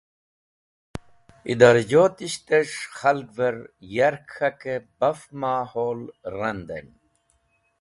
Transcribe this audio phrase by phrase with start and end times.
[1.53, 3.57] Idorajotisht es̃h khalgver
[3.95, 6.01] yark k̃hake baf mahol
[6.37, 6.87] randen.